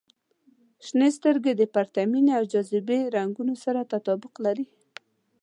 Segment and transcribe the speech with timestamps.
[0.85, 4.65] •شنې سترګې د پرتمینې او جاذبې د رنګونو سره تطابق لري.